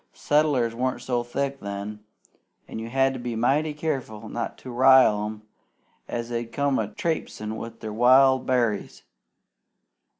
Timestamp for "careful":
3.71-4.29